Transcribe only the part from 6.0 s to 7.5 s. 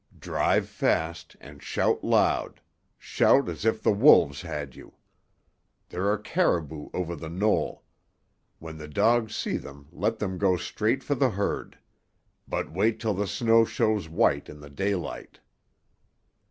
are caribou over the